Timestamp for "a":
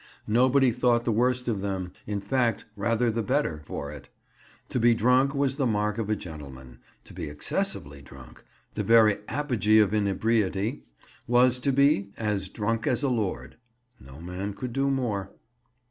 6.09-6.15, 13.03-13.09